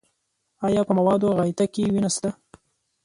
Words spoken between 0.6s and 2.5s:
ایا په موادو غایطه کې وینه شته؟